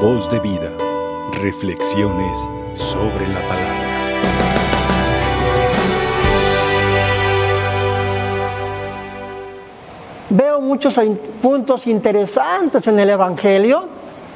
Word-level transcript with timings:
Voz 0.00 0.28
de 0.28 0.38
vida. 0.40 0.76
Reflexiones 1.40 2.46
sobre 2.74 3.26
la 3.28 3.40
palabra. 3.48 3.86
Veo 10.28 10.60
muchos 10.60 11.00
puntos 11.40 11.86
interesantes 11.86 12.86
en 12.86 13.00
el 13.00 13.08
Evangelio 13.08 13.88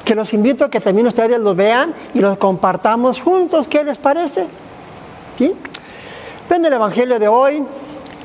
que 0.03 0.15
los 0.15 0.33
invito 0.33 0.65
a 0.65 0.69
que 0.71 0.79
también 0.79 1.05
ustedes 1.05 1.39
los 1.39 1.55
vean 1.55 1.93
y 2.15 2.19
los 2.19 2.39
compartamos 2.39 3.21
juntos. 3.21 3.67
¿Qué 3.67 3.83
les 3.83 3.99
parece? 3.99 4.47
Ven 6.49 6.65
el 6.65 6.73
Evangelio 6.73 7.19
de 7.19 7.27
hoy 7.27 7.63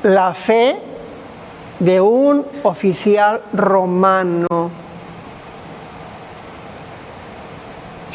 la 0.01 0.33
fe 0.33 0.75
de 1.79 2.01
un 2.01 2.43
oficial 2.63 3.41
romano. 3.53 4.86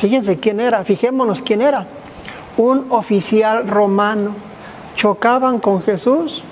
Fíjense 0.03 0.37
quién 0.41 0.59
era, 0.59 0.85
fijémonos 0.85 1.43
quién 1.43 1.63
era. 1.63 1.87
Un 2.57 2.87
oficial 2.91 3.69
romano. 3.69 4.35
Chocaban 4.97 5.61
con 5.61 5.81
Jesús. 5.81 6.43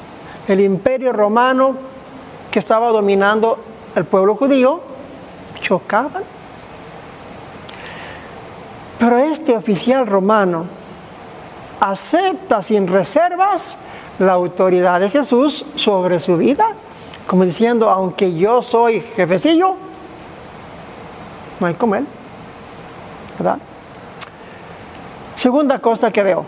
El 0.46 0.60
imperio 0.60 1.12
romano 1.12 1.74
que 2.52 2.60
estaba 2.60 2.90
dominando 2.90 3.58
el 3.96 4.04
pueblo 4.04 4.36
judío, 4.36 4.80
chocaban. 5.60 6.22
Pero 9.00 9.18
este 9.18 9.56
oficial 9.56 10.06
romano 10.06 10.66
acepta 11.80 12.62
sin 12.62 12.86
reservas 12.86 13.78
la 14.20 14.30
autoridad 14.30 15.00
de 15.00 15.10
Jesús 15.10 15.66
sobre 15.74 16.20
su 16.20 16.36
vida, 16.36 16.68
como 17.26 17.44
diciendo, 17.44 17.90
aunque 17.90 18.32
yo 18.32 18.62
soy 18.62 19.00
jefecillo, 19.00 19.74
no 21.58 21.66
hay 21.66 21.74
como 21.74 21.96
él. 21.96 22.06
¿Verdad? 23.40 23.58
Segunda 25.34 25.78
cosa 25.78 26.10
que 26.10 26.22
veo, 26.22 26.44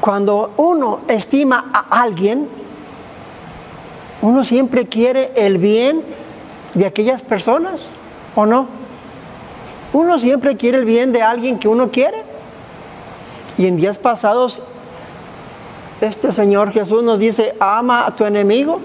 cuando 0.00 0.54
uno 0.56 1.00
estima 1.08 1.66
a 1.74 2.00
alguien, 2.00 2.48
uno 4.22 4.44
siempre 4.44 4.86
quiere 4.86 5.32
el 5.36 5.58
bien 5.58 6.02
de 6.72 6.86
aquellas 6.86 7.20
personas, 7.20 7.90
¿o 8.34 8.46
no? 8.46 8.66
Uno 9.92 10.18
siempre 10.18 10.56
quiere 10.56 10.78
el 10.78 10.86
bien 10.86 11.12
de 11.12 11.22
alguien 11.22 11.58
que 11.58 11.68
uno 11.68 11.90
quiere. 11.90 12.24
Y 13.58 13.66
en 13.66 13.76
días 13.76 13.98
pasados 13.98 14.62
este 16.00 16.32
Señor 16.32 16.72
Jesús 16.72 17.02
nos 17.02 17.18
dice, 17.18 17.54
ama 17.60 18.06
a 18.06 18.16
tu 18.16 18.24
enemigo. 18.24 18.80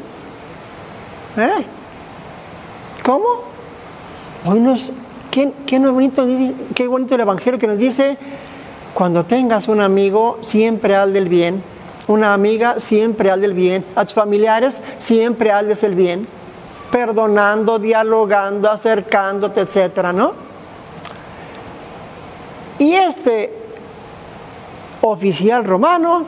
¿Eh? 1.37 1.65
¿Cómo? 3.05 3.25
Hoy 4.45 4.59
nos, 4.59 4.91
¿qué, 5.31 5.51
qué, 5.65 5.79
bonito, 5.79 6.25
qué 6.75 6.87
bonito 6.87 7.15
el 7.15 7.21
Evangelio 7.21 7.59
que 7.59 7.67
nos 7.67 7.79
dice, 7.79 8.17
cuando 8.93 9.23
tengas 9.25 9.67
un 9.67 9.81
amigo, 9.81 10.37
siempre 10.41 10.95
al 10.95 11.13
del 11.13 11.29
bien. 11.29 11.63
Una 12.07 12.33
amiga, 12.33 12.79
siempre 12.79 13.31
al 13.31 13.41
del 13.41 13.53
bien. 13.53 13.85
A 13.95 14.03
tus 14.05 14.13
familiares, 14.13 14.81
siempre 14.97 15.51
aldes 15.51 15.83
el 15.83 15.95
bien. 15.95 16.27
Perdonando, 16.91 17.79
dialogando, 17.79 18.69
acercándote, 18.69 19.61
etcétera, 19.61 20.11
¿no? 20.11 20.33
Y 22.79 22.93
este 22.93 23.53
oficial 25.01 25.63
romano 25.63 26.25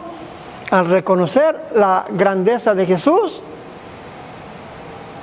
al 0.71 0.85
reconocer 0.85 1.69
la 1.75 2.05
grandeza 2.09 2.73
de 2.73 2.85
Jesús, 2.85 3.41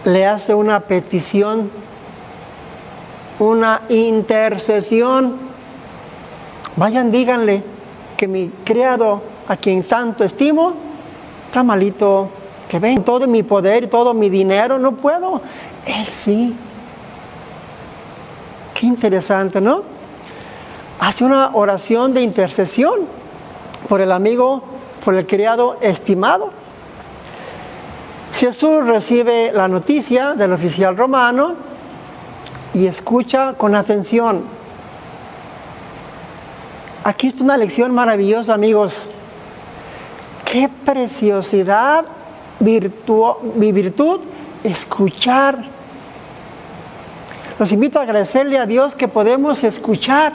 le 0.05 0.25
hace 0.25 0.55
una 0.55 0.81
petición, 0.81 1.70
una 3.41 3.83
intercesión. 3.88 5.34
Vayan, 6.77 7.10
díganle 7.10 7.64
que 8.16 8.28
mi 8.28 8.48
criado, 8.64 9.22
a 9.48 9.56
quien 9.56 9.82
tanto 9.82 10.22
estimo, 10.22 10.75
está 11.47 11.62
malito, 11.62 12.28
que 12.69 12.78
ven 12.78 13.03
todo 13.03 13.26
mi 13.26 13.42
poder 13.42 13.84
y 13.84 13.87
todo 13.88 14.15
mi 14.15 14.28
dinero, 14.28 14.78
no 14.78 14.92
puedo. 14.92 15.41
Él 15.87 16.06
sí. 16.06 16.54
Qué 18.75 18.87
interesante, 18.87 19.60
¿no? 19.60 19.82
Hace 21.00 21.25
una 21.25 21.50
oración 21.54 22.12
de 22.12 22.22
intercesión 22.22 23.00
por 23.88 24.00
el 24.00 24.12
amigo 24.12 24.62
por 25.03 25.15
el 25.15 25.26
criado 25.26 25.78
estimado. 25.81 26.50
Jesús 28.38 28.86
recibe 28.86 29.50
la 29.53 29.66
noticia 29.66 30.34
del 30.34 30.53
oficial 30.53 30.97
romano 30.97 31.69
y 32.75 32.86
escucha 32.86 33.54
con 33.54 33.75
atención. 33.75 34.44
Aquí 37.04 37.28
está 37.28 37.42
una 37.42 37.56
lección 37.56 37.92
maravillosa, 37.94 38.54
amigos. 38.54 39.06
Qué 40.44 40.69
preciosidad, 40.84 42.04
virtud, 42.59 43.36
mi 43.56 43.72
virtud, 43.72 44.20
escuchar. 44.62 45.64
Los 47.59 47.72
invito 47.72 47.98
a 47.98 48.03
agradecerle 48.03 48.59
a 48.59 48.66
Dios 48.66 48.94
que 48.94 49.09
podemos 49.09 49.64
escuchar 49.64 50.32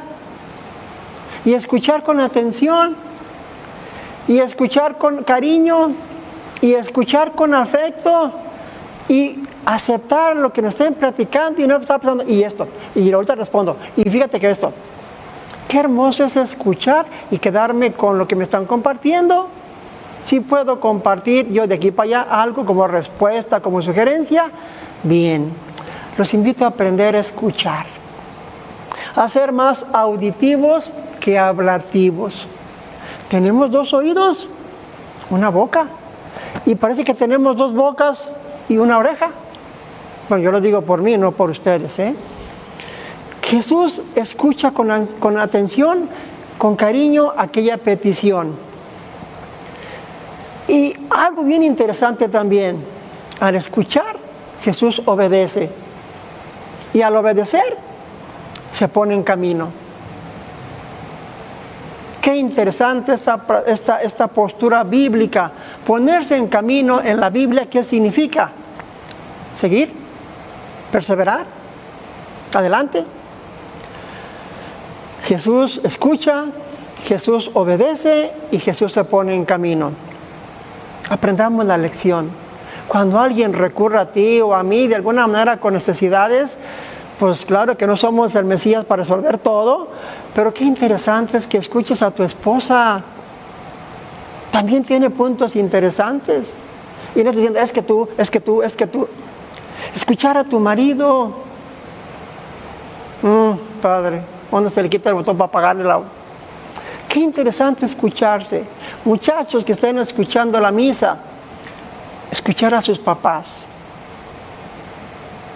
y 1.44 1.54
escuchar 1.54 2.04
con 2.04 2.20
atención 2.20 2.96
y 4.28 4.40
escuchar 4.40 4.98
con 4.98 5.24
cariño 5.24 5.92
y 6.62 6.74
escuchar 6.74 7.34
con 7.34 7.54
afecto 7.54 8.32
y 9.08 9.40
aceptar 9.66 10.36
lo 10.36 10.54
que 10.54 10.62
nos 10.62 10.76
estén 10.76 10.94
platicando 10.94 11.62
y 11.62 11.68
no 11.68 11.78
está 11.78 11.98
pasando 11.98 12.24
y 12.28 12.44
esto 12.44 12.68
y 12.94 13.12
ahorita 13.12 13.36
respondo 13.36 13.78
y 13.96 14.10
fíjate 14.10 14.40
que 14.40 14.50
esto 14.50 14.72
qué 15.68 15.80
hermoso 15.80 16.24
es 16.24 16.36
escuchar 16.36 17.06
y 17.32 17.38
quedarme 17.38 17.94
con 17.94 18.18
lo 18.18 18.28
que 18.28 18.36
me 18.36 18.44
están 18.44 18.66
compartiendo 18.66 19.48
si 20.24 20.40
puedo 20.40 20.80
compartir 20.80 21.50
yo 21.50 21.68
de 21.68 21.76
aquí 21.76 21.92
para 21.92 22.08
allá 22.08 22.22
algo 22.22 22.66
como 22.66 22.88
respuesta 22.88 23.62
como 23.62 23.82
sugerencia 23.82 24.52
bien 25.04 25.52
los 26.18 26.34
invito 26.34 26.66
a 26.66 26.70
aprender 26.70 27.16
a 27.16 27.20
escuchar 27.20 27.86
a 29.16 29.28
ser 29.30 29.52
más 29.52 29.86
auditivos 29.94 30.94
que 31.20 31.40
hablativos 31.40 32.48
tenemos 33.30 33.72
dos 33.72 33.94
oídos, 33.94 34.48
una 35.30 35.50
boca. 35.50 35.88
Y 36.66 36.76
parece 36.76 37.04
que 37.04 37.14
tenemos 37.14 37.58
dos 37.58 37.74
bocas 37.74 38.30
y 38.70 38.78
una 38.78 38.98
oreja. 38.98 39.32
Bueno, 40.28 40.44
yo 40.44 40.52
lo 40.52 40.60
digo 40.60 40.82
por 40.82 41.02
mí, 41.02 41.18
no 41.18 41.32
por 41.32 41.52
ustedes. 41.52 42.00
¿eh? 42.00 42.16
Jesús 43.44 44.02
escucha 44.16 44.72
con, 44.72 45.06
con 45.20 45.38
atención, 45.38 46.10
con 46.58 46.76
cariño 46.76 47.32
aquella 47.38 47.78
petición. 47.78 48.56
Y 50.68 50.96
algo 51.12 51.44
bien 51.44 51.62
interesante 51.62 52.28
también, 52.28 52.84
al 53.40 53.56
escuchar, 53.56 54.18
Jesús 54.64 55.02
obedece. 55.06 55.70
Y 56.92 57.02
al 57.02 57.16
obedecer, 57.16 57.78
se 58.72 58.88
pone 58.88 59.14
en 59.14 59.22
camino. 59.22 59.70
Qué 62.20 62.36
interesante 62.36 63.14
esta, 63.14 63.46
esta, 63.68 64.02
esta 64.02 64.28
postura 64.28 64.84
bíblica. 64.84 65.52
Ponerse 65.86 66.36
en 66.36 66.48
camino 66.48 67.00
en 67.04 67.20
la 67.20 67.30
Biblia, 67.30 67.70
¿qué 67.70 67.84
significa? 67.84 68.52
Seguir, 69.54 70.05
perseverar, 70.92 71.46
adelante. 72.54 73.06
Jesús 75.24 75.82
escucha, 75.84 76.46
Jesús 77.06 77.52
obedece 77.54 78.32
y 78.52 78.60
Jesús 78.60 78.94
se 78.94 79.04
pone 79.04 79.34
en 79.34 79.46
camino. 79.46 79.92
Aprendamos 81.10 81.66
la 81.66 81.78
lección. 81.78 82.30
Cuando 82.88 83.20
alguien 83.20 83.54
recurre 83.54 84.00
a 84.00 84.12
ti 84.12 84.42
o 84.42 84.54
a 84.54 84.64
mí 84.64 84.88
de 84.88 84.96
alguna 84.96 85.28
manera 85.28 85.58
con 85.58 85.74
necesidades, 85.74 86.58
pues 87.20 87.46
claro 87.46 87.78
que 87.78 87.88
no 87.88 87.96
somos 87.96 88.36
el 88.36 88.46
Mesías 88.46 88.86
para 88.86 89.04
resolver 89.04 89.38
todo, 89.38 89.88
pero 90.34 90.54
qué 90.54 90.64
interesante 90.64 91.38
es 91.38 91.48
que 91.48 91.58
escuches 91.58 92.02
a 92.02 92.12
tu 92.12 92.24
esposa. 92.24 93.02
También 94.52 94.84
tiene 94.84 95.10
puntos 95.10 95.56
interesantes. 95.56 96.56
Y 97.16 97.24
no 97.24 97.32
diciendo, 97.32 97.60
es 97.60 97.72
que 97.72 97.82
tú, 97.82 98.10
es 98.18 98.30
que 98.30 98.40
tú, 98.40 98.62
es 98.62 98.76
que 98.76 98.88
tú. 98.88 99.08
Escuchar 99.94 100.38
a 100.38 100.44
tu 100.44 100.60
marido. 100.60 101.32
Mm, 103.22 103.82
padre, 103.82 104.22
¿dónde 104.52 104.70
se 104.70 104.84
le 104.84 104.90
quita 104.90 105.10
el 105.10 105.16
botón 105.16 105.38
para 105.38 105.48
apagarle 105.48 105.90
agua? 105.90 106.08
Qué 107.08 107.20
interesante 107.20 107.86
escucharse. 107.86 108.66
Muchachos 109.06 109.64
que 109.64 109.74
estén 109.74 109.98
escuchando 110.00 110.60
la 110.60 110.72
misa, 110.72 111.18
escuchar 112.32 112.74
a 112.74 112.82
sus 112.82 113.00
papás 113.00 113.68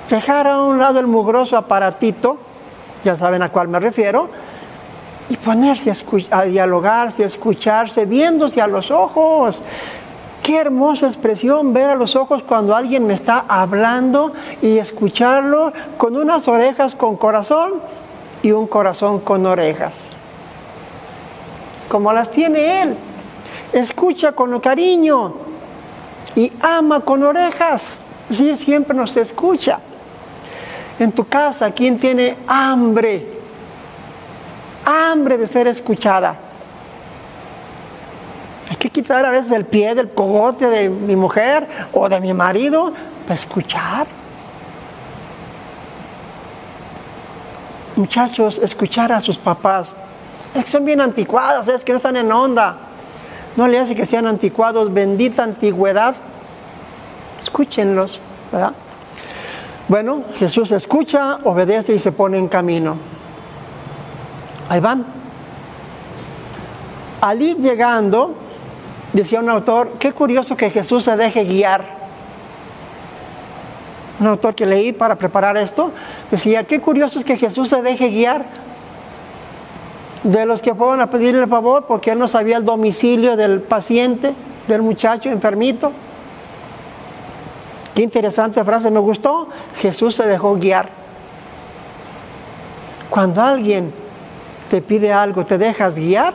dejar 0.10 0.48
a 0.48 0.62
un 0.62 0.80
lado 0.80 1.00
el 1.00 1.07
mugroso 1.07 1.56
aparatito, 1.56 2.38
ya 3.04 3.16
saben 3.16 3.42
a 3.44 3.50
cuál 3.50 3.68
me 3.68 3.80
refiero, 3.80 4.30
y 5.30 5.38
ponerse 5.38 5.94
a, 6.31 6.44
dialogarse, 6.44 7.24
a 7.24 7.27
escucharse, 7.27 8.06
viéndose 8.06 8.62
a 8.62 8.68
los 8.68 8.89
ojos. 8.89 9.62
Qué 10.50 10.57
hermosa 10.57 11.06
expresión 11.06 11.74
ver 11.74 11.92
a 11.92 11.96
los 11.96 12.16
ojos 12.16 12.42
cuando 12.42 12.75
alguien 12.75 13.06
me 13.06 13.13
está 13.13 13.46
hablando 13.48 14.34
y 14.63 14.80
escucharlo 14.80 15.72
con 15.96 16.18
unas 16.18 16.48
orejas, 16.48 16.96
con 16.96 17.18
corazón 17.18 17.74
y 18.42 18.51
un 18.51 18.66
corazón 18.66 19.19
con 19.19 19.46
orejas, 19.46 20.10
como 21.88 22.12
las 22.12 22.31
tiene 22.31 22.81
Él. 22.81 22.96
Escucha 23.74 24.31
con 24.31 24.60
cariño 24.60 25.36
y 26.36 26.52
ama 26.62 27.02
con 27.02 27.22
orejas. 27.22 28.00
Es 28.31 28.60
siempre 28.60 28.98
nos 28.98 29.16
escucha. 29.18 29.80
En 30.98 31.12
tu 31.12 31.28
casa, 31.28 31.69
¿quién 31.69 32.00
tiene 32.00 32.36
hambre? 32.48 33.34
Hambre 34.84 35.38
de 35.38 35.48
ser 35.48 35.68
escuchada. 35.68 36.49
Quitar 39.00 39.25
a 39.25 39.31
veces 39.31 39.54
el 39.54 39.63
pie 39.63 39.96
del 39.96 40.10
cogote 40.10 40.68
de 40.68 40.90
mi 40.90 41.16
mujer 41.16 41.66
o 41.94 42.10
de 42.10 42.19
mi 42.19 42.34
marido 42.34 42.92
para 43.24 43.36
escuchar. 43.36 44.06
Muchachos, 47.96 48.60
escuchar 48.62 49.13
a 49.13 49.22
sus 49.22 49.38
papás. 49.38 49.94
Es 50.54 50.66
que 50.66 50.72
son 50.72 50.84
bien 50.84 51.00
anticuados, 51.00 51.69
es 51.69 51.86
que 51.86 51.94
no 51.94 51.96
están 51.96 52.18
en 52.18 52.30
onda. 52.30 52.75
No 53.56 53.69
le 53.69 53.80
hace 53.80 53.96
que 53.96 54.06
sean 54.06 54.28
anticuados, 54.28 54.94
bendita 54.94 55.44
antigüedad. 55.44 56.16
Escúchenlos, 57.42 58.19
¿verdad? 58.52 58.74
Bueno, 59.88 60.24
Jesús 60.36 60.74
escucha, 60.74 61.40
obedece 61.45 61.95
y 61.95 62.00
se 62.00 62.12
pone 62.12 62.38
en 62.38 62.50
camino. 62.50 62.98
Ahí 64.68 64.81
van. 64.81 65.06
Al 67.22 67.42
ir 67.42 67.56
llegando, 67.56 68.49
decía 69.13 69.39
un 69.39 69.50
autor, 69.50 69.94
qué 70.00 70.11
curioso 70.11 70.56
que 70.56 70.69
Jesús 70.69 71.03
se 71.03 71.15
deje 71.15 71.45
guiar. 71.45 72.00
Un 74.19 74.27
autor 74.27 74.53
que 74.53 74.65
leí 74.65 74.91
para 74.91 75.15
preparar 75.15 75.56
esto, 75.57 75.91
decía, 76.29 76.65
qué 76.65 76.81
curioso 76.81 77.19
es 77.19 77.25
que 77.25 77.38
Jesús 77.38 77.69
se 77.69 77.81
deje 77.81 78.09
guiar 78.09 78.45
de 80.23 80.45
los 80.45 80.61
que 80.61 80.75
fueron 80.75 81.00
a 81.00 81.09
pedirle 81.09 81.44
el 81.44 81.50
favor 81.50 81.85
porque 81.85 82.11
él 82.11 82.19
no 82.19 82.27
sabía 82.27 82.57
el 82.57 82.65
domicilio 82.65 83.38
del 83.38 83.61
paciente, 83.61 84.33
del 84.67 84.81
muchacho 84.81 85.29
enfermito. 85.29 85.94
Qué 87.95 88.03
interesante 88.03 88.63
frase, 88.63 88.91
me 88.91 89.00
gustó. 89.00 89.50
Jesús 89.77 90.15
se 90.15 90.25
dejó 90.25 90.56
guiar. 90.56 90.89
Cuando 93.09 93.41
alguien 93.41 93.91
te 94.69 94.81
pide 94.81 95.11
algo, 95.11 95.45
¿te 95.45 95.57
dejas 95.57 95.95
guiar? 95.95 96.33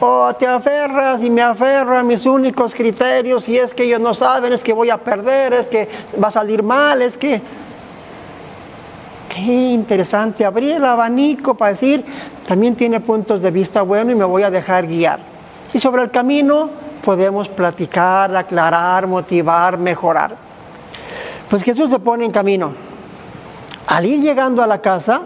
O 0.00 0.32
te 0.34 0.46
aferras 0.46 1.22
y 1.22 1.30
me 1.30 1.42
aferro 1.42 1.96
a 1.96 2.02
mis 2.02 2.26
únicos 2.26 2.74
criterios 2.74 3.48
y 3.48 3.58
es 3.58 3.72
que 3.72 3.84
ellos 3.84 4.00
no 4.00 4.12
saben, 4.12 4.52
es 4.52 4.62
que 4.62 4.72
voy 4.72 4.90
a 4.90 4.98
perder, 4.98 5.52
es 5.52 5.66
que 5.66 5.88
va 6.22 6.28
a 6.28 6.32
salir 6.32 6.62
mal, 6.62 7.02
es 7.02 7.16
que... 7.16 7.40
Qué 9.28 9.40
interesante, 9.40 10.44
abrir 10.44 10.72
el 10.72 10.84
abanico 10.84 11.54
para 11.54 11.72
decir, 11.72 12.04
también 12.46 12.76
tiene 12.76 13.00
puntos 13.00 13.42
de 13.42 13.50
vista 13.50 13.82
buenos 13.82 14.14
y 14.14 14.16
me 14.16 14.24
voy 14.24 14.44
a 14.44 14.50
dejar 14.50 14.86
guiar. 14.86 15.18
Y 15.72 15.78
sobre 15.80 16.02
el 16.02 16.10
camino 16.12 16.70
podemos 17.04 17.48
platicar, 17.48 18.34
aclarar, 18.36 19.08
motivar, 19.08 19.76
mejorar. 19.76 20.36
Pues 21.50 21.62
Jesús 21.64 21.90
se 21.90 21.98
pone 21.98 22.24
en 22.24 22.30
camino. 22.30 22.72
Al 23.88 24.06
ir 24.06 24.20
llegando 24.20 24.62
a 24.62 24.66
la 24.66 24.80
casa, 24.80 25.22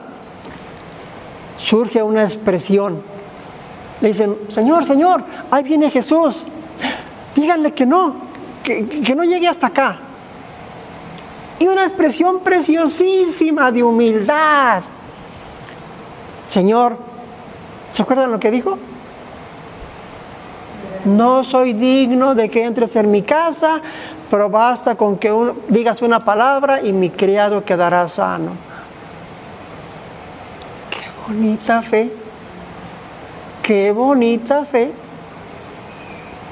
surge 1.59 2.03
una 2.03 2.25
expresión. 2.25 3.03
Le 4.00 4.09
dicen, 4.09 4.37
Señor, 4.53 4.85
Señor, 4.85 5.25
ahí 5.50 5.65
viene 5.65 5.91
Jesús. 5.91 6.45
Díganle 7.35 7.73
que 7.73 7.87
no, 7.87 8.15
que, 8.62 9.15
no 9.17 9.25
llegue 9.25 9.49
hasta 9.49 9.69
acá. 9.69 9.99
Y 11.59 11.67
una 11.67 11.85
expresión 11.85 12.41
preciosísima 12.41 13.73
de 13.73 13.83
humildad. 13.83 14.83
Señor, 16.47 16.99
¿se 17.93 18.03
acuerdan 18.03 18.31
lo 18.31 18.39
que 18.39 18.50
dijo? 18.50 18.79
No 21.05 21.43
soy 21.43 21.73
digno 21.73 22.35
de 22.35 22.49
que 22.49 22.65
entres 22.65 22.95
en 22.97 23.11
mi 23.11 23.23
casa, 23.23 23.81
pero 24.31 24.49
basta 24.50 24.95
con 24.95 25.17
que 25.19 25.33
digas 25.69 26.03
una 26.03 26.25
palabra 26.25 26.83
y 26.83 26.93
mi 26.93 27.11
criado 27.11 27.65
quedará 27.65 28.09
sano. 28.09 28.53
Qué 30.91 31.00
bonita 31.27 31.83
fe, 31.83 32.12
qué 33.69 33.93
bonita 33.93 34.65
fe. 34.65 34.91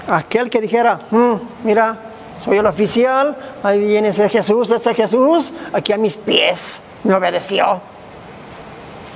Aquel 0.07 0.51
que 0.51 0.61
dijera, 0.61 1.01
mm, 1.11 1.35
mira, 1.65 1.99
soy 2.45 2.59
el 2.59 2.67
oficial, 2.67 3.35
ahí 3.63 3.79
viene 3.79 4.09
ese 4.09 4.29
Jesús, 4.29 4.71
ese 4.71 4.95
Jesús, 4.95 5.55
aquí 5.73 5.95
a 5.95 5.97
mis 5.97 6.19
pies, 6.19 6.81
me 7.05 7.15
obedeció. 7.15 7.81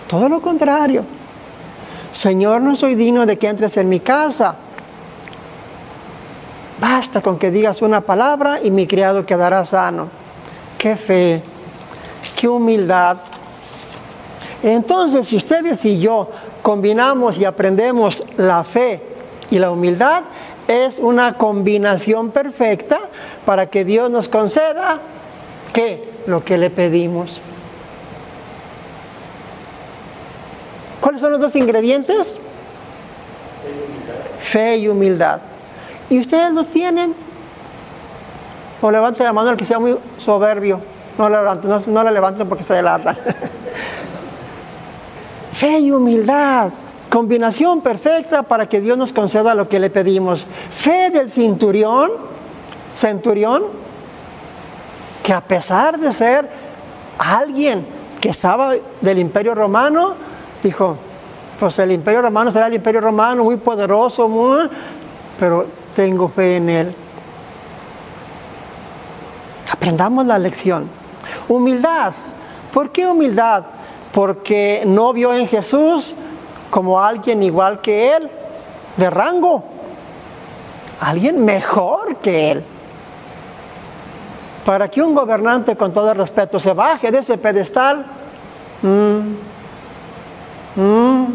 Todo 0.08 0.30
lo 0.30 0.40
contrario. 0.40 1.04
Señor, 2.10 2.62
no 2.62 2.74
soy 2.74 2.94
digno 2.94 3.26
de 3.26 3.38
que 3.38 3.48
entres 3.48 3.76
en 3.76 3.90
mi 3.90 4.00
casa 4.00 4.56
Basta 6.80 7.20
con 7.20 7.38
que 7.38 7.50
digas 7.50 7.82
una 7.82 8.00
palabra 8.00 8.58
y 8.62 8.70
mi 8.70 8.86
criado 8.86 9.26
quedará 9.26 9.66
sano. 9.66 10.08
Qué 10.78 10.96
fe, 10.96 11.42
qué 12.34 12.48
humildad. 12.48 13.18
Entonces, 14.62 15.28
si 15.28 15.36
ustedes 15.36 15.84
y 15.84 16.00
yo 16.00 16.30
combinamos 16.70 17.36
y 17.36 17.44
aprendemos 17.44 18.22
la 18.36 18.62
fe 18.62 19.02
y 19.50 19.58
la 19.58 19.72
humildad, 19.72 20.22
es 20.68 21.00
una 21.00 21.36
combinación 21.36 22.30
perfecta 22.30 23.00
para 23.44 23.66
que 23.66 23.84
Dios 23.84 24.08
nos 24.08 24.28
conceda. 24.28 25.00
Lo 26.26 26.44
que 26.44 26.58
le 26.58 26.70
pedimos. 26.70 27.40
¿Cuáles 31.00 31.20
son 31.20 31.32
los 31.32 31.40
dos 31.40 31.56
ingredientes? 31.56 32.36
Fe 34.40 34.76
y 34.76 34.86
humildad. 34.86 35.40
¿Y 36.08 36.20
ustedes 36.20 36.52
lo 36.52 36.62
tienen? 36.62 37.16
O 38.80 38.92
levante 38.92 39.24
la 39.24 39.32
mano 39.32 39.50
el 39.50 39.56
que 39.56 39.64
sea 39.64 39.80
muy 39.80 39.98
soberbio. 40.24 40.80
No 41.18 41.28
la 41.28 41.40
levanten, 42.12 42.38
no, 42.38 42.48
porque 42.48 42.62
se 42.62 42.74
delatan. 42.74 43.16
Fe 45.60 45.78
y 45.78 45.90
humildad. 45.90 46.72
Combinación 47.10 47.82
perfecta 47.82 48.42
para 48.42 48.66
que 48.66 48.80
Dios 48.80 48.96
nos 48.96 49.12
conceda 49.12 49.54
lo 49.54 49.68
que 49.68 49.78
le 49.78 49.90
pedimos. 49.90 50.46
Fe 50.70 51.10
del 51.10 51.30
cinturión, 51.30 52.12
centurión, 52.94 53.64
que 55.22 55.34
a 55.34 55.42
pesar 55.42 56.00
de 56.00 56.14
ser 56.14 56.48
alguien 57.18 57.84
que 58.22 58.30
estaba 58.30 58.72
del 59.02 59.18
imperio 59.18 59.54
romano, 59.54 60.14
dijo, 60.62 60.96
pues 61.58 61.78
el 61.78 61.92
imperio 61.92 62.22
romano 62.22 62.50
será 62.50 62.68
el 62.68 62.74
imperio 62.74 63.02
romano 63.02 63.44
muy 63.44 63.58
poderoso, 63.58 64.28
muy, 64.28 64.66
pero 65.38 65.66
tengo 65.94 66.30
fe 66.30 66.56
en 66.56 66.70
Él. 66.70 66.94
Aprendamos 69.70 70.24
la 70.24 70.38
lección. 70.38 70.88
Humildad. 71.50 72.14
¿Por 72.72 72.90
qué 72.90 73.06
humildad? 73.06 73.64
Porque 74.12 74.82
no 74.86 75.12
vio 75.12 75.32
en 75.32 75.46
Jesús 75.46 76.14
como 76.70 77.00
alguien 77.00 77.42
igual 77.42 77.80
que 77.80 78.14
Él, 78.16 78.30
de 78.96 79.10
rango. 79.10 79.64
Alguien 81.00 81.44
mejor 81.44 82.16
que 82.16 82.52
Él. 82.52 82.64
Para 84.64 84.88
que 84.88 85.02
un 85.02 85.14
gobernante, 85.14 85.76
con 85.76 85.92
todo 85.92 86.12
el 86.12 86.18
respeto, 86.18 86.60
se 86.60 86.72
baje 86.72 87.10
de 87.10 87.18
ese 87.18 87.38
pedestal, 87.38 88.04
mm, 88.82 89.20
mm, 90.80 91.26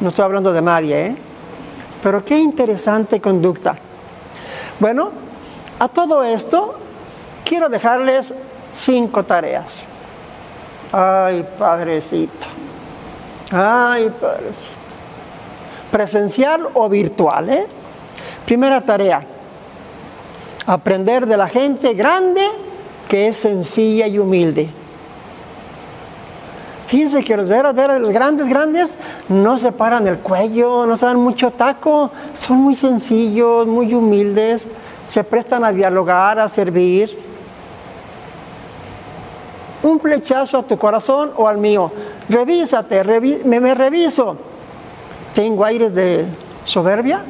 no 0.00 0.08
estoy 0.08 0.24
hablando 0.24 0.52
de 0.52 0.62
nadie, 0.62 1.06
¿eh? 1.06 1.16
Pero 2.02 2.24
qué 2.24 2.38
interesante 2.38 3.20
conducta. 3.20 3.76
Bueno, 4.78 5.10
a 5.80 5.88
todo 5.88 6.22
esto 6.22 6.74
quiero 7.44 7.68
dejarles 7.68 8.34
cinco 8.72 9.24
tareas. 9.24 9.86
Ay, 10.92 11.46
padrecito. 11.58 12.46
Ay, 13.50 14.10
padrecito. 14.20 14.78
Presencial 15.90 16.68
o 16.74 16.88
virtual, 16.88 17.48
¿eh? 17.50 17.66
Primera 18.44 18.80
tarea. 18.80 19.24
Aprender 20.66 21.26
de 21.26 21.36
la 21.36 21.48
gente 21.48 21.94
grande 21.94 22.42
que 23.08 23.28
es 23.28 23.38
sencilla 23.38 24.06
y 24.06 24.18
humilde. 24.18 24.70
Fíjense 26.88 27.22
que 27.22 27.36
los 27.36 27.48
de 27.48 27.98
los 28.00 28.12
grandes, 28.12 28.48
grandes, 28.48 28.96
no 29.28 29.58
se 29.58 29.72
paran 29.72 30.06
el 30.06 30.18
cuello, 30.20 30.86
no 30.86 30.96
se 30.96 31.04
dan 31.04 31.18
mucho 31.18 31.50
taco, 31.50 32.10
son 32.36 32.58
muy 32.58 32.76
sencillos, 32.76 33.66
muy 33.66 33.92
humildes, 33.92 34.66
se 35.06 35.22
prestan 35.22 35.64
a 35.64 35.72
dialogar, 35.72 36.38
a 36.38 36.48
servir. 36.48 37.27
Un 39.88 40.00
flechazo 40.00 40.58
a 40.58 40.62
tu 40.62 40.76
corazón 40.76 41.32
o 41.36 41.48
al 41.48 41.56
mío. 41.56 41.90
Revísate, 42.28 43.02
me, 43.44 43.58
me 43.58 43.74
reviso. 43.74 44.36
¿Tengo 45.34 45.64
aires 45.64 45.94
de 45.94 46.26
soberbia? 46.64 47.22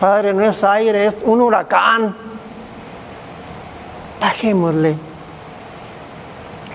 Padre, 0.00 0.32
no 0.32 0.42
es 0.44 0.64
aire, 0.64 1.06
es 1.06 1.16
un 1.24 1.42
huracán. 1.42 2.16
Bajémosle 4.18 4.96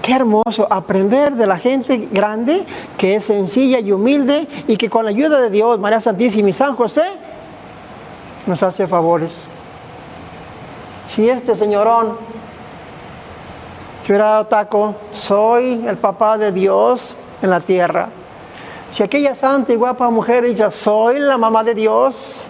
Qué 0.04 0.14
hermoso 0.14 0.68
aprender 0.70 1.34
de 1.34 1.48
la 1.48 1.58
gente 1.58 2.08
grande 2.12 2.64
que 2.98 3.16
es 3.16 3.26
sencilla 3.26 3.80
y 3.80 3.92
humilde 3.92 4.48
y 4.68 4.78
que 4.78 4.90
con 4.92 5.06
la 5.06 5.10
ayuda 5.10 5.42
de 5.42 5.50
Dios, 5.50 5.80
María 5.80 6.00
Santísima 6.00 6.50
y 6.50 6.54
San 6.54 6.76
José, 6.76 7.04
nos 8.46 8.62
hace 8.62 8.88
favores. 8.88 9.46
Si 11.08 11.28
este 11.28 11.56
señorón 11.56 12.37
que 14.08 14.14
hubiera 14.14 14.30
dado 14.30 14.46
taco, 14.48 14.96
soy 15.12 15.86
el 15.86 15.98
papá 15.98 16.38
de 16.38 16.54
Dios 16.54 17.14
en 17.42 17.50
la 17.50 17.60
tierra. 17.60 18.08
Si 18.90 19.04
aquella 19.04 19.36
santa 19.36 19.74
y 19.74 19.76
guapa 19.76 20.10
mujer 20.10 20.46
dice, 20.46 20.72
soy 20.72 21.20
la 21.20 21.38
mamá 21.38 21.62
de 21.66 21.74
Dios, 21.74 22.48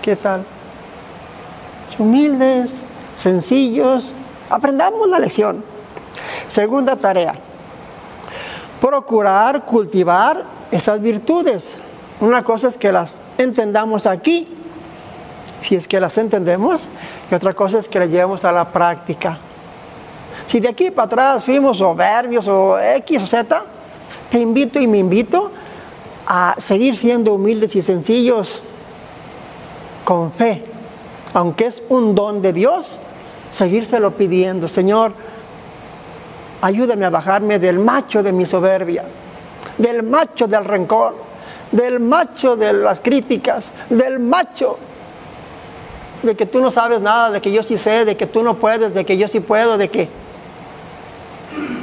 ¿qué 0.00 0.16
tal? 0.16 0.42
Humildes, 1.98 2.80
sencillos, 3.14 4.14
aprendamos 4.48 5.06
la 5.06 5.18
lección. 5.18 5.62
Segunda 6.48 6.96
tarea, 6.96 7.34
procurar 8.80 9.66
cultivar 9.66 10.46
esas 10.70 10.98
virtudes. 11.02 11.76
Una 12.22 12.42
cosa 12.42 12.68
es 12.68 12.78
que 12.78 12.90
las 12.90 13.20
entendamos 13.36 14.06
aquí, 14.06 14.57
si 15.60 15.74
es 15.74 15.88
que 15.88 16.00
las 16.00 16.16
entendemos, 16.18 16.86
y 17.30 17.34
otra 17.34 17.54
cosa 17.54 17.78
es 17.78 17.88
que 17.88 17.98
las 17.98 18.08
llevemos 18.08 18.44
a 18.44 18.52
la 18.52 18.70
práctica. 18.70 19.38
Si 20.46 20.60
de 20.60 20.68
aquí 20.68 20.90
para 20.90 21.06
atrás 21.06 21.44
fuimos 21.44 21.78
soberbios 21.78 22.48
o 22.48 22.78
X 22.78 23.22
o 23.22 23.26
Z, 23.26 23.62
te 24.30 24.38
invito 24.38 24.80
y 24.80 24.86
me 24.86 24.98
invito 24.98 25.50
a 26.26 26.54
seguir 26.58 26.96
siendo 26.96 27.34
humildes 27.34 27.74
y 27.76 27.82
sencillos 27.82 28.62
con 30.04 30.32
fe, 30.32 30.64
aunque 31.34 31.66
es 31.66 31.82
un 31.88 32.14
don 32.14 32.40
de 32.40 32.52
Dios, 32.52 32.98
seguírselo 33.52 34.16
pidiendo, 34.16 34.68
Señor, 34.68 35.12
ayúdame 36.62 37.04
a 37.04 37.10
bajarme 37.10 37.58
del 37.58 37.78
macho 37.78 38.22
de 38.22 38.32
mi 38.32 38.46
soberbia, 38.46 39.04
del 39.76 40.02
macho 40.02 40.46
del 40.46 40.64
rencor, 40.64 41.14
del 41.72 42.00
macho 42.00 42.56
de 42.56 42.72
las 42.72 43.00
críticas, 43.00 43.72
del 43.90 44.18
macho 44.18 44.78
de 46.22 46.36
que 46.36 46.46
tú 46.46 46.60
no 46.60 46.70
sabes 46.70 47.00
nada, 47.00 47.30
de 47.30 47.40
que 47.40 47.52
yo 47.52 47.62
sí 47.62 47.78
sé, 47.78 48.04
de 48.04 48.16
que 48.16 48.26
tú 48.26 48.42
no 48.42 48.54
puedes, 48.54 48.94
de 48.94 49.04
que 49.04 49.16
yo 49.16 49.28
sí 49.28 49.40
puedo, 49.40 49.78
de 49.78 49.88
que 49.88 50.08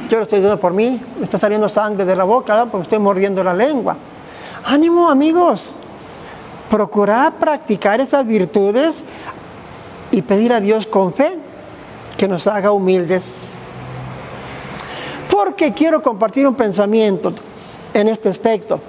yo 0.08 0.18
lo 0.18 0.22
estoy 0.22 0.38
diciendo 0.38 0.60
por 0.60 0.72
mí, 0.72 1.00
me 1.18 1.24
está 1.24 1.38
saliendo 1.38 1.68
sangre 1.68 2.04
de 2.04 2.14
la 2.14 2.24
boca, 2.24 2.66
porque 2.66 2.82
estoy 2.82 2.98
mordiendo 2.98 3.42
la 3.42 3.54
lengua. 3.54 3.96
Ánimo 4.64 5.10
amigos, 5.10 5.72
procurar 6.68 7.34
practicar 7.34 8.00
estas 8.00 8.26
virtudes 8.26 9.04
y 10.10 10.22
pedir 10.22 10.52
a 10.52 10.60
Dios 10.60 10.86
con 10.86 11.12
fe 11.12 11.38
que 12.16 12.28
nos 12.28 12.46
haga 12.46 12.72
humildes. 12.72 13.24
Porque 15.30 15.72
quiero 15.72 16.02
compartir 16.02 16.46
un 16.46 16.54
pensamiento 16.54 17.32
en 17.92 18.08
este 18.08 18.28
aspecto. 18.28 18.80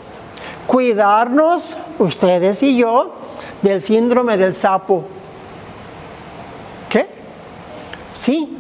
Cuidarnos, 0.66 1.78
ustedes 2.00 2.62
y 2.64 2.78
yo, 2.78 3.14
del 3.62 3.82
síndrome 3.82 4.38
del 4.38 4.54
sapo. 4.54 5.04
¿Qué? 6.90 7.08
Sí, 8.18 8.58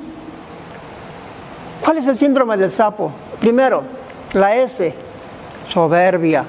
¿Cuál 1.87 1.97
es 1.97 2.07
el 2.07 2.17
síndrome 2.17 2.57
del 2.57 2.69
sapo? 2.69 3.11
Primero, 3.39 3.81
la 4.33 4.55
S, 4.57 4.93
soberbia. 5.67 6.45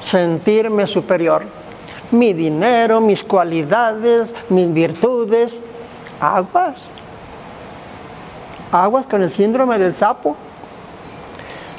Sentirme 0.00 0.86
superior. 0.86 1.46
Mi 2.10 2.32
dinero, 2.32 3.00
mis 3.00 3.24
cualidades, 3.24 4.34
mis 4.50 4.72
virtudes. 4.72 5.64
Aguas. 6.20 6.92
Aguas 8.70 9.06
con 9.06 9.22
el 9.22 9.32
síndrome 9.32 9.78
del 9.78 9.94
sapo. 9.94 10.36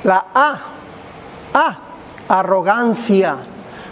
La 0.03 0.25
A. 0.33 0.60
A. 1.53 1.77
Arrogancia. 2.27 3.38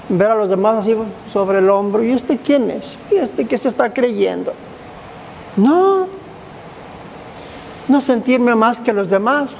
Ver 0.09 0.31
a 0.31 0.35
los 0.35 0.49
demás 0.49 0.77
así 0.77 0.95
sobre 1.31 1.59
el 1.59 1.69
hombro. 1.69 2.03
¿Y 2.03 2.11
este 2.11 2.37
quién 2.37 2.69
es? 2.71 2.97
¿Y 3.11 3.15
este 3.15 3.45
qué 3.45 3.57
se 3.57 3.67
está 3.67 3.93
creyendo? 3.93 4.53
No, 5.55 6.07
no 7.87 8.01
sentirme 8.01 8.55
más 8.55 8.79
que 8.79 8.93
los 8.93 9.09
demás. 9.09 9.55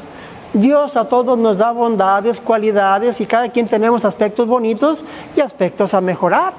Dios 0.53 0.97
a 0.97 1.07
todos 1.07 1.37
nos 1.37 1.59
da 1.59 1.71
bondades, 1.71 2.41
cualidades 2.41 3.21
y 3.21 3.25
cada 3.25 3.49
quien 3.49 3.67
tenemos 3.67 4.03
aspectos 4.03 4.47
bonitos 4.47 5.05
y 5.35 5.41
aspectos 5.41 5.93
a 5.93 6.01
mejorar. 6.01 6.53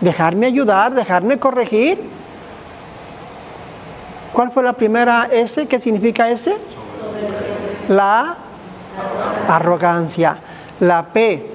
Dejarme 0.00 0.46
ayudar, 0.46 0.94
dejarme 0.94 1.38
corregir. 1.38 2.00
¿Cuál 4.32 4.50
fue 4.50 4.62
la 4.62 4.72
primera 4.72 5.28
S? 5.30 5.66
¿Qué 5.68 5.78
significa 5.78 6.28
S? 6.30 6.56
La 7.88 8.36
arrogancia. 9.46 10.38
La 10.80 11.06
P 11.06 11.51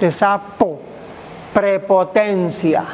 de 0.00 0.78
prepotencia. 1.52 2.84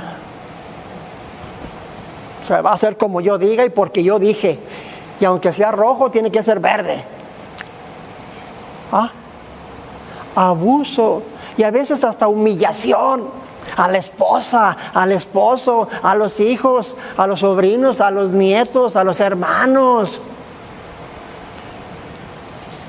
O 2.43 2.45
sea, 2.47 2.63
va 2.63 2.73
a 2.73 2.77
ser 2.77 2.97
como 2.97 3.21
yo 3.21 3.39
diga 3.39 3.65
y 3.65 3.71
porque 3.71 4.05
yo 4.05 4.19
dije 4.19 4.59
y 5.21 5.25
aunque 5.25 5.53
sea 5.53 5.71
rojo, 5.71 6.11
tiene 6.11 6.31
que 6.31 6.43
ser 6.43 6.61
verde. 6.61 7.05
¿Ah? 8.93 9.11
Abuso 10.35 11.23
y 11.57 11.63
a 11.63 11.71
veces 11.71 12.05
hasta 12.05 12.29
humillación 12.29 13.29
a 13.77 13.89
la 13.89 13.99
esposa, 13.99 14.77
al 14.93 15.13
esposo, 15.13 15.89
a 16.03 16.15
los 16.15 16.41
hijos, 16.41 16.97
a 17.17 17.27
los 17.27 17.41
sobrinos, 17.41 18.01
a 18.01 18.11
los 18.11 18.31
nietos, 18.31 18.97
a 18.97 19.05
los 19.05 19.21
hermanos. 19.21 20.21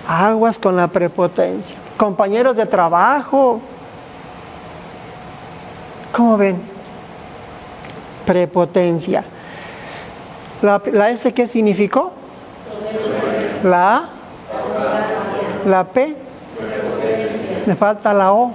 Aguas 0.07 0.59
con 0.59 0.75
la 0.75 0.87
prepotencia. 0.87 1.75
Compañeros 1.97 2.55
de 2.55 2.65
trabajo. 2.65 3.61
¿Cómo 6.15 6.37
ven? 6.37 6.61
Prepotencia. 8.25 9.25
¿La, 10.61 11.09
S 11.09 11.33
qué 11.33 11.45
significó? 11.45 12.13
La 13.65 13.97
A. 13.97 14.09
La 15.65 15.83
P. 15.83 16.15
Me 17.65 17.75
falta 17.75 18.13
la 18.13 18.31
O. 18.31 18.53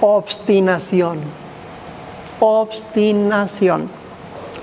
Obstinación. 0.00 1.20
Obstinación. 2.40 3.88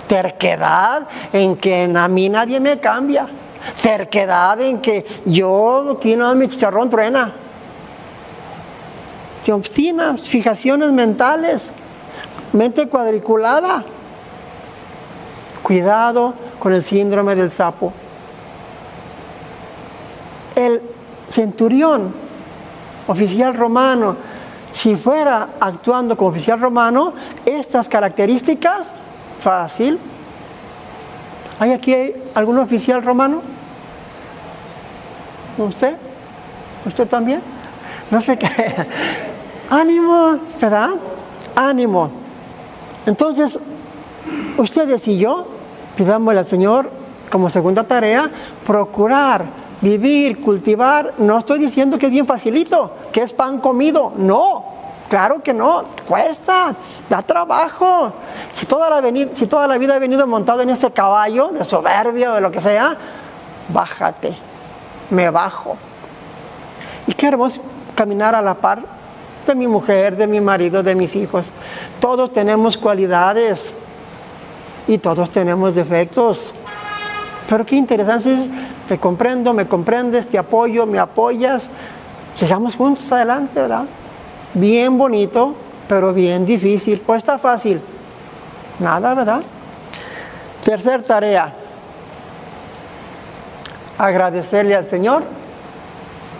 Terquedad 0.10 1.08
en 1.32 1.56
que 1.56 1.89
a 1.96 2.08
mí 2.10 2.27
nadie 2.27 2.60
me 2.60 2.79
cambia. 2.79 3.27
Terquedad 3.82 4.60
en 4.60 4.82
que 4.82 5.06
yo, 5.24 5.96
aquí 5.98 6.17
no 6.17 6.36
mi 6.36 6.50
chicharrón 6.50 6.89
truena. 6.89 7.34
Te 9.48 9.53
obstinas, 9.53 10.27
fijaciones 10.27 10.91
mentales, 10.91 11.72
mente 12.57 12.87
cuadriculada. 12.87 13.83
Cuidado 15.61 16.33
con 16.59 16.73
el 16.73 16.83
síndrome 16.83 17.35
del 17.35 17.51
sapo. 17.51 17.93
El 20.55 20.81
centurión, 21.27 22.13
oficial 23.07 23.53
romano, 23.53 24.15
si 24.71 24.95
fuera 24.95 25.49
actuando 25.59 26.17
como 26.17 26.31
oficial 26.31 26.59
romano, 26.59 27.13
estas 27.45 27.87
características, 27.89 28.93
fácil. 29.39 29.99
¿Hay 31.59 31.71
aquí 31.73 32.13
algún 32.35 32.59
oficial 32.59 33.03
romano? 33.03 33.41
¿Usted? 35.57 35.95
¿Usted 36.85 37.07
también? 37.07 37.41
No 38.11 38.21
sé 38.21 38.37
qué. 38.37 38.47
Ánimo, 39.69 40.37
¿verdad? 40.61 40.91
Ánimo. 41.55 42.26
Entonces, 43.07 43.57
ustedes 44.57 45.07
y 45.07 45.17
yo 45.17 45.47
pidámosle 45.95 46.41
al 46.41 46.45
Señor 46.45 46.91
como 47.31 47.49
segunda 47.49 47.85
tarea, 47.85 48.29
procurar 48.65 49.45
vivir, 49.81 50.41
cultivar. 50.41 51.13
No 51.17 51.39
estoy 51.39 51.59
diciendo 51.59 51.97
que 51.97 52.07
es 52.07 52.11
bien 52.11 52.27
facilito, 52.27 52.91
que 53.13 53.21
es 53.21 53.33
pan 53.33 53.59
comido. 53.59 54.11
No, 54.17 54.65
claro 55.09 55.41
que 55.41 55.53
no, 55.53 55.83
cuesta, 56.05 56.75
da 57.09 57.21
trabajo. 57.21 58.11
Si 58.53 58.65
toda 58.65 58.89
la, 58.89 59.09
si 59.33 59.47
toda 59.47 59.67
la 59.67 59.77
vida 59.77 59.95
he 59.95 59.99
venido 59.99 60.27
montado 60.27 60.61
en 60.61 60.69
este 60.69 60.91
caballo 60.91 61.47
de 61.49 61.63
soberbia 61.63 62.33
o 62.33 62.35
de 62.35 62.41
lo 62.41 62.51
que 62.51 62.59
sea, 62.59 62.97
bájate, 63.69 64.37
me 65.09 65.29
bajo. 65.29 65.77
Y 67.07 67.13
qué 67.13 67.27
hermoso 67.27 67.61
caminar 67.95 68.35
a 68.35 68.41
la 68.41 68.55
par 68.55 68.96
de 69.47 69.55
mi 69.55 69.67
mujer, 69.67 70.15
de 70.15 70.27
mi 70.27 70.39
marido, 70.41 70.83
de 70.83 70.95
mis 70.95 71.15
hijos. 71.15 71.47
Todos 71.99 72.31
tenemos 72.31 72.77
cualidades 72.77 73.71
y 74.87 74.97
todos 74.97 75.29
tenemos 75.29 75.75
defectos. 75.75 76.53
Pero 77.49 77.65
qué 77.65 77.75
interesante 77.75 78.33
es, 78.33 78.47
te 78.87 78.97
comprendo, 78.97 79.53
me 79.53 79.67
comprendes, 79.67 80.27
te 80.27 80.37
apoyo, 80.37 80.85
me 80.85 80.99
apoyas. 80.99 81.69
Sigamos 82.35 82.75
juntos 82.75 83.11
adelante, 83.11 83.59
¿verdad? 83.59 83.85
Bien 84.53 84.97
bonito, 84.97 85.55
pero 85.87 86.13
bien 86.13 86.45
difícil. 86.45 86.99
Pues 86.99 87.19
está 87.19 87.37
fácil. 87.37 87.81
Nada, 88.79 89.13
¿verdad? 89.13 89.41
Tercer 90.63 91.01
tarea, 91.01 91.53
agradecerle 93.97 94.75
al 94.75 94.85
Señor 94.85 95.23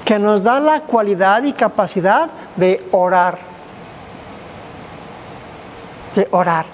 que 0.08 0.20
nos 0.20 0.44
da 0.44 0.60
la 0.60 0.82
cualidad 0.82 1.44
y 1.44 1.54
capacidad 1.54 2.30
de 2.58 2.86
orar. 2.92 3.38
De 6.16 6.28
orar. 6.32 6.66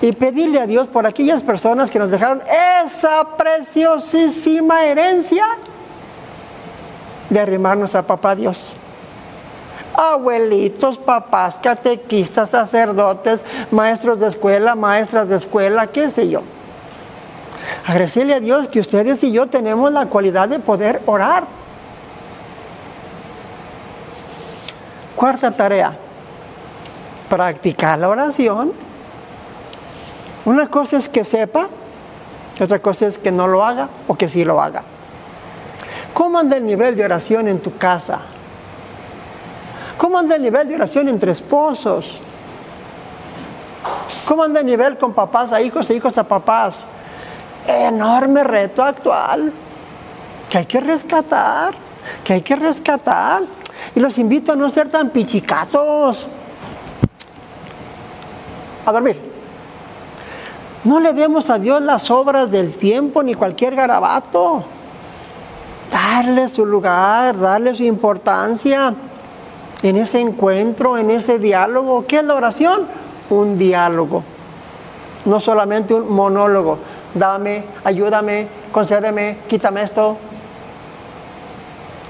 Y 0.00 0.12
pedirle 0.12 0.60
a 0.60 0.66
Dios 0.66 0.88
por 0.88 1.06
aquellas 1.06 1.42
personas 1.42 1.90
que 1.90 1.98
nos 1.98 2.10
dejaron 2.10 2.40
esa 2.84 3.36
preciosísima 3.36 4.84
herencia 4.84 5.44
de 7.30 7.40
arrimarnos 7.40 7.94
a 7.94 8.02
Papá 8.02 8.34
Dios. 8.34 8.74
Abuelitos, 9.94 10.98
papás, 10.98 11.58
catequistas, 11.62 12.50
sacerdotes, 12.50 13.40
maestros 13.70 14.20
de 14.20 14.28
escuela, 14.28 14.74
maestras 14.74 15.28
de 15.28 15.36
escuela, 15.36 15.86
qué 15.86 16.10
sé 16.10 16.28
yo. 16.28 16.42
Agradecerle 17.86 18.34
a 18.34 18.40
Dios 18.40 18.68
que 18.68 18.80
ustedes 18.80 19.22
y 19.22 19.32
yo 19.32 19.46
tenemos 19.48 19.92
la 19.92 20.06
cualidad 20.06 20.48
de 20.48 20.58
poder 20.58 21.02
orar. 21.06 21.44
Cuarta 25.16 25.50
tarea, 25.50 25.96
practicar 27.28 27.98
la 27.98 28.08
oración. 28.08 28.72
Una 30.44 30.68
cosa 30.68 30.96
es 30.96 31.08
que 31.08 31.24
sepa, 31.24 31.68
otra 32.60 32.78
cosa 32.80 33.06
es 33.06 33.18
que 33.18 33.32
no 33.32 33.46
lo 33.46 33.64
haga 33.64 33.88
o 34.08 34.16
que 34.16 34.28
sí 34.28 34.44
lo 34.44 34.60
haga. 34.60 34.82
¿Cómo 36.14 36.38
anda 36.38 36.56
el 36.56 36.66
nivel 36.66 36.96
de 36.96 37.04
oración 37.04 37.48
en 37.48 37.60
tu 37.60 37.76
casa? 37.76 38.20
¿Cómo 39.96 40.18
anda 40.18 40.36
el 40.36 40.42
nivel 40.42 40.68
de 40.68 40.74
oración 40.74 41.08
entre 41.08 41.32
esposos? 41.32 42.20
¿Cómo 44.26 44.42
anda 44.42 44.60
el 44.60 44.66
nivel 44.66 44.98
con 44.98 45.12
papás 45.12 45.52
a 45.52 45.60
hijos 45.60 45.88
e 45.90 45.94
hijos 45.94 46.18
a 46.18 46.24
papás? 46.24 46.84
Enorme 47.66 48.44
reto 48.44 48.82
actual 48.82 49.52
que 50.52 50.58
hay 50.58 50.66
que 50.66 50.80
rescatar, 50.80 51.74
que 52.22 52.34
hay 52.34 52.42
que 52.42 52.56
rescatar. 52.56 53.42
Y 53.94 54.00
los 54.00 54.18
invito 54.18 54.52
a 54.52 54.56
no 54.56 54.70
ser 54.70 54.88
tan 54.88 55.10
pichicatos. 55.10 56.26
A 58.86 58.92
dormir. 58.92 59.32
No 60.84 60.98
le 60.98 61.12
demos 61.12 61.48
a 61.50 61.58
Dios 61.58 61.80
las 61.80 62.10
obras 62.10 62.50
del 62.50 62.74
tiempo 62.76 63.22
ni 63.22 63.34
cualquier 63.34 63.76
garabato. 63.76 64.64
Darle 65.90 66.48
su 66.48 66.66
lugar, 66.66 67.38
darle 67.38 67.76
su 67.76 67.84
importancia 67.84 68.94
en 69.82 69.96
ese 69.96 70.20
encuentro, 70.20 70.98
en 70.98 71.10
ese 71.10 71.38
diálogo. 71.38 72.06
¿Qué 72.06 72.16
es 72.16 72.24
la 72.24 72.34
oración? 72.34 72.86
Un 73.30 73.58
diálogo. 73.58 74.24
No 75.24 75.38
solamente 75.38 75.94
un 75.94 76.10
monólogo. 76.10 76.78
Dame, 77.14 77.64
ayúdame, 77.84 78.48
concédeme, 78.72 79.38
quítame 79.48 79.82
esto. 79.82 80.16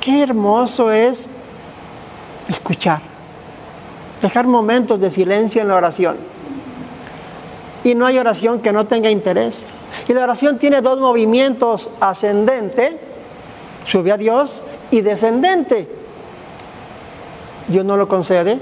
Qué 0.01 0.23
hermoso 0.23 0.91
es 0.91 1.29
escuchar, 2.73 3.03
dejar 4.23 4.47
momentos 4.47 4.99
de 4.99 5.11
silencio 5.11 5.61
en 5.61 5.69
la 5.69 5.77
oración. 5.77 6.17
Y 7.85 7.95
no 7.95 8.07
hay 8.07 8.19
oración 8.19 8.61
que 8.61 8.73
no 8.73 8.87
tenga 8.87 9.11
interés. 9.11 9.65
Y 10.09 10.15
la 10.15 10.23
oración 10.25 10.59
tiene 10.59 10.81
dos 10.81 10.99
movimientos, 10.99 11.91
ascendente, 12.01 12.99
sube 13.87 14.11
a 14.11 14.17
Dios, 14.17 14.63
y 14.91 15.03
descendente. 15.03 15.89
Dios 17.69 17.85
no 17.85 17.97
lo 17.97 18.09
concede. 18.09 18.59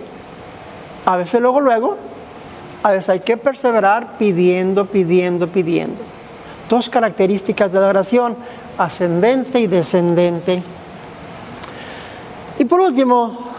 A 1.06 1.16
veces 1.16 1.40
luego, 1.40 1.60
luego, 1.60 1.96
a 2.82 2.90
veces 2.90 3.10
hay 3.10 3.20
que 3.20 3.36
perseverar 3.36 4.18
pidiendo, 4.18 4.86
pidiendo, 4.86 5.48
pidiendo. 5.48 6.02
Dos 6.68 6.88
características 6.88 7.72
de 7.72 7.80
la 7.80 7.88
oración, 7.88 8.36
ascendente 8.76 9.60
y 9.60 9.66
descendente. 9.66 10.62
Y 12.58 12.64
por 12.64 12.80
último, 12.80 13.49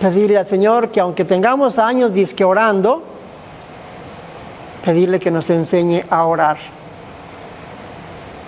pedirle 0.00 0.38
al 0.38 0.46
Señor 0.46 0.90
que 0.90 0.98
aunque 1.00 1.24
tengamos 1.24 1.78
años 1.78 2.14
disque 2.14 2.42
orando, 2.42 3.02
pedirle 4.84 5.20
que 5.20 5.30
nos 5.30 5.50
enseñe 5.50 6.04
a 6.08 6.24
orar. 6.24 6.56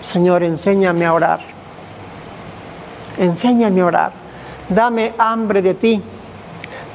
Señor, 0.02 0.42
enséñame 0.42 1.04
a 1.04 1.12
orar. 1.12 1.40
Enséñame 3.18 3.82
a 3.82 3.86
orar. 3.86 4.12
Dame 4.68 5.14
hambre 5.18 5.60
de 5.60 5.74
ti. 5.74 6.02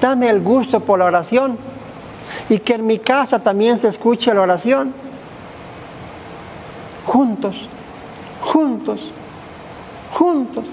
Dame 0.01 0.29
el 0.29 0.41
gusto 0.41 0.79
por 0.79 0.99
la 0.99 1.05
oración. 1.05 1.57
Y 2.49 2.57
que 2.59 2.73
en 2.73 2.87
mi 2.87 2.97
casa 2.97 3.39
también 3.39 3.77
se 3.77 3.87
escuche 3.87 4.33
la 4.33 4.41
oración. 4.41 4.91
Juntos, 7.05 7.69
juntos, 8.41 9.11
juntos. 10.11 10.65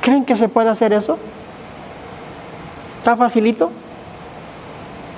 ¿Creen 0.00 0.24
que 0.24 0.36
se 0.36 0.48
puede 0.48 0.70
hacer 0.70 0.92
eso? 0.92 1.18
¿Está 3.04 3.18
facilito? 3.18 3.70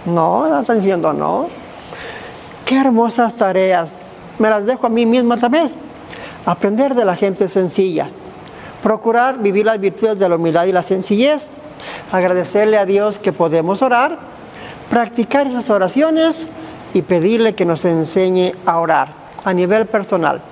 No, 0.07 0.59
están 0.59 0.79
diciendo 0.79 1.12
no. 1.12 1.46
Qué 2.64 2.81
hermosas 2.81 3.35
tareas. 3.35 3.94
Me 4.40 4.51
las 4.51 4.66
dejo 4.66 4.88
a 4.88 4.90
mí 4.90 5.07
misma 5.07 5.37
también. 5.37 5.68
Aprender 6.46 6.96
de 6.96 7.05
la 7.05 7.14
gente 7.14 7.49
sencilla. 7.49 8.11
Procurar 8.83 9.38
vivir 9.38 9.66
las 9.66 9.79
virtudes 9.79 10.18
de 10.18 10.29
la 10.29 10.35
humildad 10.35 10.64
y 10.64 10.72
la 10.72 10.83
sencillez. 10.83 11.49
Agradecerle 12.11 12.77
a 12.77 12.87
Dios 12.87 13.20
que 13.20 13.33
podemos 13.33 13.83
orar. 13.83 14.18
Practicar 14.90 15.46
esas 15.46 15.70
oraciones 15.70 16.49
y 16.92 17.03
pedirle 17.03 17.55
que 17.55 17.66
nos 17.66 17.85
enseñe 17.85 18.53
a 18.66 18.81
orar 18.81 19.11
a 19.44 19.53
nivel 19.53 19.87
personal, 19.87 20.42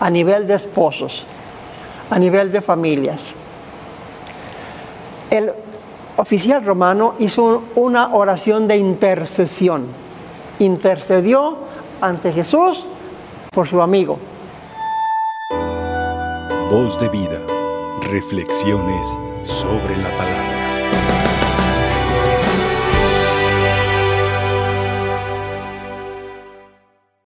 a 0.00 0.08
nivel 0.08 0.46
de 0.46 0.54
esposos, 0.54 1.26
a 2.08 2.18
nivel 2.18 2.50
de 2.50 2.62
familias. 2.62 3.32
El 5.30 5.52
oficial 6.16 6.64
romano 6.64 7.14
hizo 7.18 7.64
una 7.74 8.14
oración 8.14 8.68
de 8.68 8.76
intercesión. 8.76 9.86
Intercedió 10.58 11.58
ante 12.00 12.32
Jesús 12.32 12.84
por 13.50 13.68
su 13.68 13.80
amigo. 13.82 14.18
Voz 16.70 16.98
de 16.98 17.08
vida. 17.08 17.40
Reflexiones 18.10 19.18
sobre 19.42 19.96
la 19.96 20.16
palabra. 20.16 20.51